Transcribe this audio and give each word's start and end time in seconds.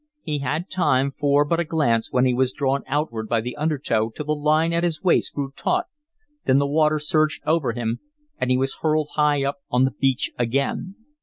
He 0.23 0.39
had 0.39 0.67
time 0.71 1.11
for 1.19 1.45
but 1.45 1.59
a 1.59 1.63
glance 1.63 2.11
when 2.11 2.25
he 2.25 2.33
was 2.33 2.53
drawn 2.53 2.81
outward 2.87 3.29
by 3.29 3.39
the 3.39 3.55
undertow 3.55 4.09
till 4.09 4.25
the 4.25 4.31
line 4.33 4.73
at 4.73 4.83
his 4.83 5.03
waist 5.03 5.31
grew 5.35 5.53
taut, 5.55 5.85
then 6.47 6.57
the 6.57 6.65
water 6.65 6.97
surged 6.97 7.43
over 7.45 7.73
him 7.73 7.99
and 8.39 8.49
he 8.49 8.57
was 8.57 8.77
hurled 8.81 9.09
high 9.13 9.43
up 9.43 9.57
on 9.69 9.85
the 9.85 9.91
beach 9.91 10.31
again. 10.39 10.95